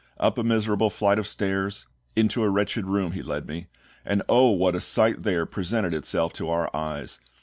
Up 0.19 0.39
a 0.39 0.43
miserable 0.43 0.89
flight 0.89 1.19
of 1.19 1.27
stairs, 1.27 1.85
into 2.15 2.41
a 2.43 2.49
wretched 2.49 2.87
room, 2.87 3.11
he 3.11 3.21
led 3.21 3.45
me; 3.47 3.67
and 4.03 4.23
oh 4.27 4.49
what 4.49 4.73
a 4.73 4.79
sight 4.81 5.21
there 5.21 5.45
presented 5.45 5.93
itself 5.93 6.33
to 6.33 6.49
our 6.49 6.75
eyes! 6.75 7.19